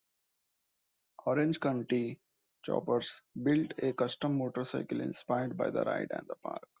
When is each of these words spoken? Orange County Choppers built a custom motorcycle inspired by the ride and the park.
Orange 1.27 1.59
County 1.59 2.19
Choppers 2.63 3.21
built 3.43 3.73
a 3.77 3.93
custom 3.93 4.35
motorcycle 4.35 4.99
inspired 4.99 5.55
by 5.55 5.69
the 5.69 5.83
ride 5.83 6.07
and 6.09 6.25
the 6.27 6.33
park. 6.37 6.63